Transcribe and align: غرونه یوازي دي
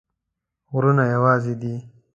غرونه 0.71 1.03
یوازي 1.13 1.53
دي 1.61 1.75